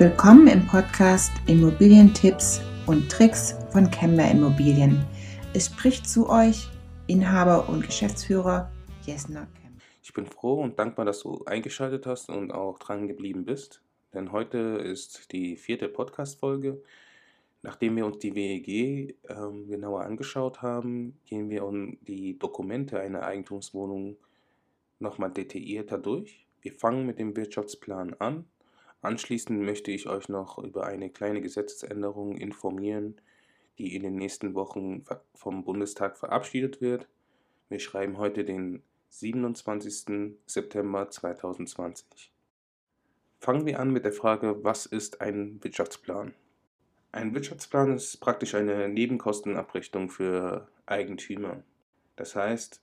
[0.00, 5.04] Willkommen im Podcast Immobilientipps und Tricks von Kemmer Immobilien.
[5.52, 6.70] Es spricht zu euch
[7.06, 8.72] Inhaber und Geschäftsführer
[9.04, 9.76] Jesner Kemmer.
[10.02, 13.82] Ich bin froh und dankbar, dass du eingeschaltet hast und auch dran geblieben bist,
[14.14, 16.82] denn heute ist die vierte Podcast-Folge.
[17.60, 23.22] Nachdem wir uns die WEG ähm, genauer angeschaut haben, gehen wir um die Dokumente einer
[23.24, 24.16] Eigentumswohnung
[24.98, 26.46] nochmal detaillierter durch.
[26.62, 28.46] Wir fangen mit dem Wirtschaftsplan an
[29.02, 33.20] Anschließend möchte ich euch noch über eine kleine Gesetzesänderung informieren,
[33.78, 37.08] die in den nächsten Wochen vom Bundestag verabschiedet wird.
[37.70, 40.36] Wir schreiben heute den 27.
[40.46, 42.30] September 2020.
[43.38, 46.34] Fangen wir an mit der Frage, was ist ein Wirtschaftsplan?
[47.10, 51.62] Ein Wirtschaftsplan ist praktisch eine Nebenkostenabrechnung für Eigentümer.
[52.16, 52.82] Das heißt,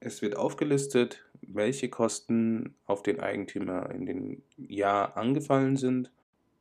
[0.00, 6.10] es wird aufgelistet, welche Kosten auf den Eigentümer in dem Jahr angefallen sind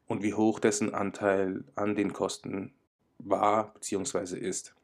[0.07, 2.73] und wie hoch dessen Anteil an den Kosten
[3.19, 4.37] war bzw.
[4.37, 4.75] ist.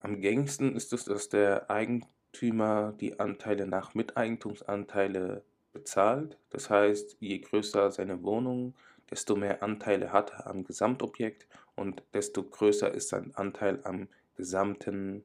[0.00, 6.38] Am gängigsten ist es, dass der Eigentümer die Anteile nach Miteigentumsanteile bezahlt.
[6.50, 8.74] Das heißt, je größer seine Wohnung,
[9.10, 15.24] desto mehr Anteile hat er am Gesamtobjekt und desto größer ist sein Anteil am gesamten,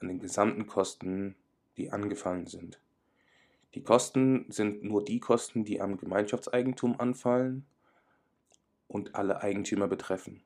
[0.00, 1.34] an den gesamten Kosten
[1.76, 2.80] die angefallen sind.
[3.74, 7.66] Die Kosten sind nur die Kosten, die am Gemeinschaftseigentum anfallen
[8.88, 10.42] und alle Eigentümer betreffen.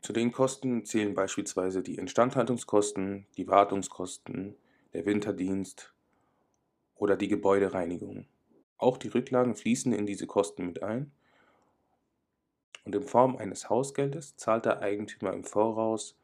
[0.00, 4.56] Zu den Kosten zählen beispielsweise die Instandhaltungskosten, die Wartungskosten,
[4.92, 5.94] der Winterdienst
[6.96, 8.26] oder die Gebäudereinigung.
[8.76, 11.12] Auch die Rücklagen fließen in diese Kosten mit ein
[12.84, 16.16] und in Form eines Hausgeldes zahlt der Eigentümer im Voraus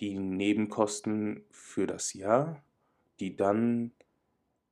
[0.00, 2.62] die Nebenkosten für das Jahr
[3.20, 3.92] die dann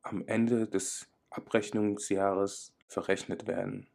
[0.02, 3.86] am Ende des Abrechnungsjahres verrechnet werden.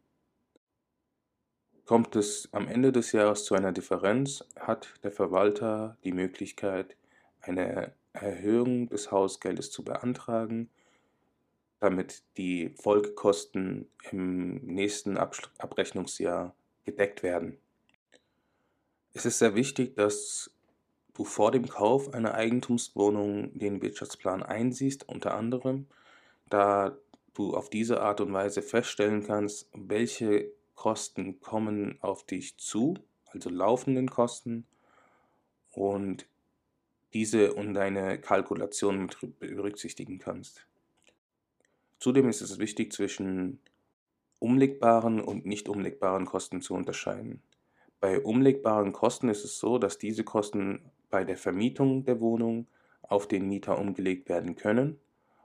[1.86, 6.95] Kommt es am Ende des Jahres zu einer Differenz, hat der Verwalter die Möglichkeit,
[7.42, 10.69] eine Erhöhung des Hausgeldes zu beantragen,
[11.80, 16.56] damit die Folgekosten im nächsten Abrechnungsjahr
[16.86, 17.57] gedeckt werden.
[19.13, 20.52] Es ist sehr wichtig, dass
[21.13, 25.88] du vor dem Kauf einer Eigentumswohnung den Wirtschaftsplan einsiehst, unter anderem,
[26.50, 26.97] da
[27.34, 33.50] du auf diese Art und Weise feststellen kannst, welche Kosten kommen auf dich zu, also
[33.50, 34.66] laufenden Kosten,
[35.74, 36.28] und
[37.13, 40.66] diese und deine Kalkulation mit berücksichtigen kannst.
[42.00, 43.59] Zudem ist es wichtig, zwischen
[44.40, 47.41] umlegbaren und nicht umlegbaren Kosten zu unterscheiden.
[48.00, 52.66] Bei umlegbaren Kosten ist es so, dass diese Kosten bei der Vermietung der Wohnung
[53.03, 55.00] auf den Mieter umgelegt werden können.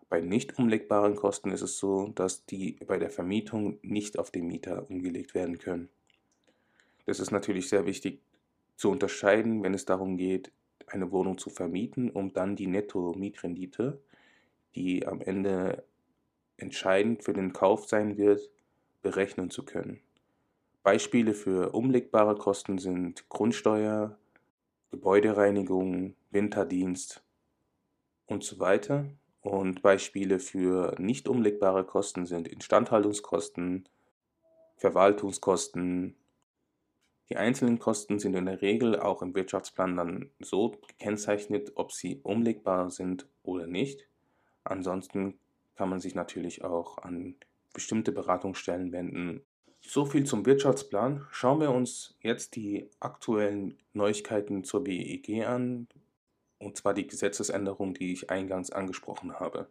[0.09, 4.47] Bei nicht umlegbaren Kosten ist es so, dass die bei der Vermietung nicht auf den
[4.47, 5.91] Mieter umgelegt werden können.
[7.05, 8.23] Das ist natürlich sehr wichtig
[8.77, 10.53] zu unterscheiden, wenn es darum geht,
[10.87, 14.00] eine Wohnung zu vermieten, um dann die Netto-Mietrendite,
[14.75, 15.85] die am Ende
[16.56, 18.41] entscheidend für den Kauf sein wird,
[19.03, 20.00] berechnen zu können.
[20.83, 24.17] Beispiele für umlegbare Kosten sind Grundsteuer,
[24.91, 27.22] Gebäudereinigung, Winterdienst
[28.26, 29.06] und so weiter.
[29.41, 33.88] Und Beispiele für nicht umlegbare Kosten sind Instandhaltungskosten,
[34.76, 36.16] Verwaltungskosten.
[37.28, 42.20] Die einzelnen Kosten sind in der Regel auch im Wirtschaftsplan dann so gekennzeichnet, ob sie
[42.22, 44.09] umlegbar sind oder nicht.
[44.65, 45.38] Ansonsten
[45.76, 47.37] kann man sich natürlich auch an
[47.72, 49.43] bestimmte Beratungsstellen wenden,
[49.88, 51.26] so viel zum Wirtschaftsplan.
[51.31, 55.88] Schauen wir uns jetzt die aktuellen Neuigkeiten zur BEG an,
[56.59, 59.69] und zwar die Gesetzesänderung, die ich eingangs angesprochen habe.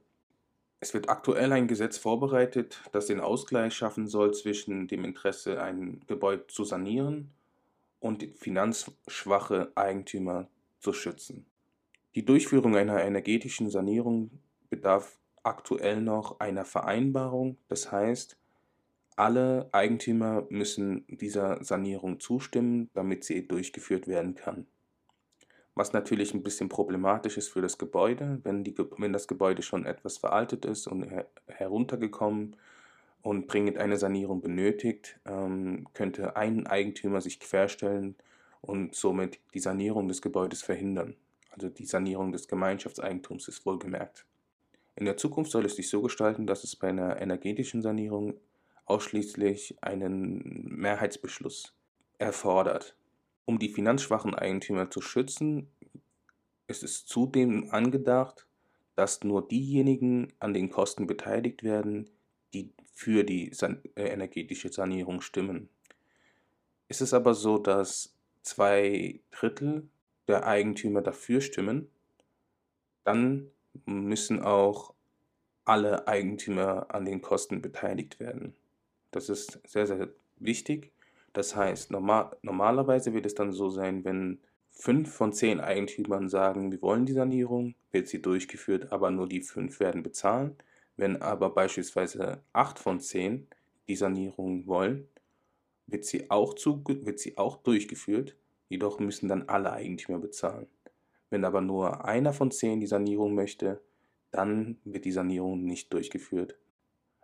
[0.79, 6.01] Es wird aktuell ein Gesetz vorbereitet, das den Ausgleich schaffen soll zwischen dem Interesse, ein
[6.07, 7.31] Gebäude zu sanieren
[7.99, 10.47] und finanzschwache Eigentümer
[10.79, 11.45] zu schützen.
[12.15, 14.31] Die Durchführung einer energetischen Sanierung
[14.69, 18.36] bedarf aktuell noch einer Vereinbarung, das heißt,
[19.17, 24.67] alle Eigentümer müssen dieser Sanierung zustimmen, damit sie durchgeführt werden kann.
[25.75, 29.85] Was natürlich ein bisschen problematisch ist für das Gebäude, wenn, die, wenn das Gebäude schon
[29.85, 32.55] etwas veraltet ist und her heruntergekommen
[33.21, 38.15] und dringend eine Sanierung benötigt, ähm, könnte ein Eigentümer sich querstellen
[38.61, 41.15] und somit die Sanierung des Gebäudes verhindern.
[41.49, 44.25] Also die Sanierung des Gemeinschaftseigentums ist wohlgemerkt.
[44.95, 48.39] In der Zukunft soll es sich so gestalten, dass es bei einer energetischen Sanierung
[48.87, 51.73] ausschließlich einen Mehrheitsbeschluss
[52.17, 52.95] erfordert.
[53.45, 55.69] Um die finanzschwachen Eigentümer zu schützen,
[56.67, 58.47] ist es zudem angedacht,
[58.95, 62.09] dass nur diejenigen an den Kosten beteiligt werden,
[62.53, 65.69] die für die san äh, energetische Sanierung stimmen.
[66.87, 69.87] Ist es aber so, dass zwei Drittel
[70.27, 71.89] der Eigentümer dafür stimmen,
[73.03, 73.51] dann
[73.85, 74.93] müssen auch
[75.63, 78.55] alle Eigentümer an den Kosten beteiligt werden.
[79.17, 80.91] Das ist sehr, sehr wichtig.
[81.33, 84.37] Das heißt, normal, normalerweise wird es dann so sein, wenn
[84.69, 89.41] fünf von zehn Eigentümern sagen, wir wollen die Sanierung, wird sie durchgeführt, aber nur die
[89.41, 90.55] fünf werden bezahlen.
[90.97, 93.47] Wenn aber beispielsweise acht von zehn
[93.87, 95.07] die Sanierung wollen,
[95.87, 98.35] wird sie auch, zu, wird sie auch durchgeführt,
[98.69, 100.67] jedoch müssen dann alle Eigentümer bezahlen.
[101.31, 103.81] Wenn aber nur einer von zehn die Sanierung möchte,
[104.29, 106.55] dann wird die Sanierung nicht durchgeführt.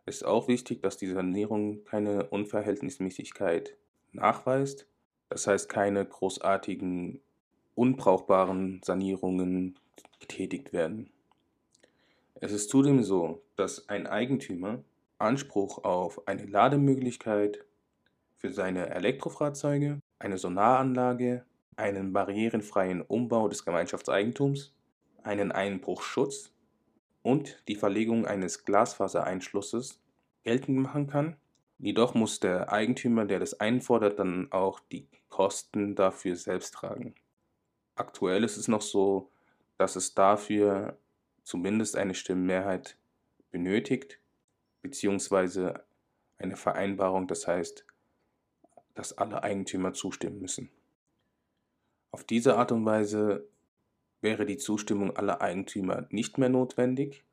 [0.06, 3.78] Es ist auch wichtig, dass die Sanierung keine Unverhältnismäßigkeit
[4.12, 4.86] nachweist,
[5.30, 7.22] das heißt keine großartigen
[7.76, 9.80] unbrauchbaren Sanierungen
[10.20, 11.10] getätigt werden.
[12.36, 14.84] Es ist zudem so, dass ein Eigentümer
[15.18, 17.66] Anspruch auf eine Lademöglichkeit
[18.38, 21.46] für seine Elektrofahrzeuge, eine Solaranlage,
[21.78, 24.74] einen barrierenfreien Umbau des Gemeinschaftseigentums,
[25.24, 26.53] einen Einbruchschutz
[27.24, 30.00] und die Verlegung eines Glasfasereinschlusses
[30.44, 31.38] geltend machen kann.
[31.80, 37.16] Jedoch muss der Eigentümer, der das einfordert, dann auch die Kosten dafür selbst tragen.
[37.96, 39.32] Aktuell ist es noch so,
[39.78, 40.98] dass es dafür
[41.44, 42.98] zumindest eine Stimmenmehrheit
[43.52, 44.20] benötigt,
[44.82, 45.84] beziehungsweise
[46.38, 47.86] eine Vereinbarung, das heißt,
[48.94, 50.70] dass alle Eigentümer zustimmen müssen.
[52.12, 53.48] Auf diese Art und Weise
[54.24, 57.24] wäre die Zustimmung aller Eigentümer nicht mehr notwendig,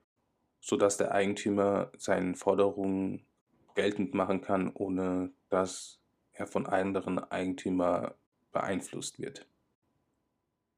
[0.60, 3.25] sodass der Eigentümer seinen Forderungen
[3.75, 6.00] geltend machen kann, ohne dass
[6.32, 8.12] er von anderen Eigentümern
[8.52, 9.46] beeinflusst wird.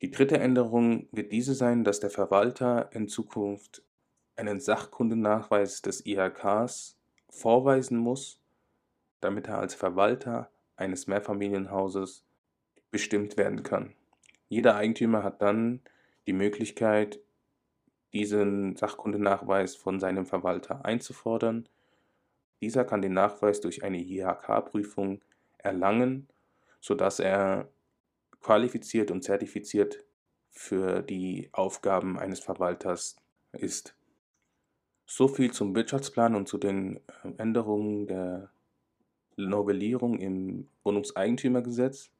[0.02, 3.82] Die dritte Änderung wird diese sein, dass der Verwalter in Zukunft
[4.36, 6.98] einen Sachkundennachweis des IHKs
[7.30, 8.40] vorweisen muss,
[9.20, 12.24] damit er als Verwalter eines Mehrfamilienhauses
[12.90, 13.94] bestimmt werden kann.
[14.48, 15.80] Jeder Eigentümer hat dann
[16.26, 17.20] die Möglichkeit,
[18.12, 21.68] diesen Sachkundenachweis von seinem Verwalter einzufordern.
[22.60, 25.22] Dieser kann den Nachweis durch eine IHK-Prüfung
[25.58, 26.28] erlangen,
[26.80, 27.68] sodass er
[28.40, 30.04] qualifiziert und zertifiziert
[30.50, 33.16] für die Aufgaben eines Verwalters
[33.52, 33.96] ist.
[35.06, 38.50] So viel zum Wirtschaftsplan und zu den äh, Änderungen der
[39.36, 42.10] Novellierung im Wohnungseigentümergesetz.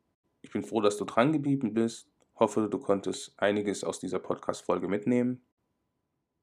[0.41, 2.12] Ich bin froh, dass du dran geblieben bist.
[2.43, 5.47] Hoffe, du konntest einiges aus dieser Podcast-Folge mitnehmen.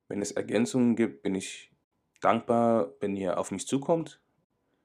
[0.07, 1.73] Wenn es Ergänzungen gibt, bin ich
[2.21, 4.21] dankbar, wenn ihr auf mich zukommt.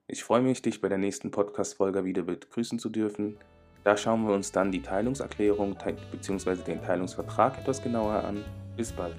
[0.08, 3.38] Ich freue mich, dich bei der nächsten Podcast-Folge wieder begrüßen zu dürfen.
[3.84, 5.78] Da schauen wir uns dann die Teilungserklärung
[6.10, 6.56] bzw.
[6.56, 8.44] den Teilungsvertrag etwas genauer an.
[8.76, 9.14] Bis bald.